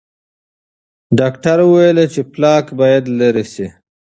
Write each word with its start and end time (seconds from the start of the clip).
ډاکټر 1.19 1.57
وویل 1.63 1.99
چې 2.13 2.21
پلاک 2.33 2.65
باید 2.79 3.03
لرې 3.19 3.45
شي. 3.53 3.67